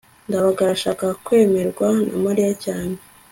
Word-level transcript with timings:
ndabaga 0.27 0.61
arashaka 0.65 1.05
kwemerwa 1.25 1.87
na 2.09 2.15
mariya 2.25 2.51
cyane 2.65 2.95